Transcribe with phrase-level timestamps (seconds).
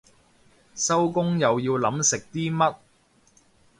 [0.73, 2.75] 收工又要諗食啲乜